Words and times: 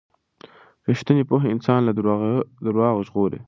ریښتینې 0.87 1.23
پوهه 1.29 1.47
انسان 1.55 1.79
له 1.87 1.91
درواغو 2.67 3.05
ژغوري. 3.07 3.39